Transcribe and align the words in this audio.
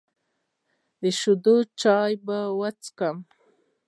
د 1.01 1.03
شیدو 1.19 1.55
چای 1.81 2.13
به 2.25 2.37
وڅښم. 2.59 3.17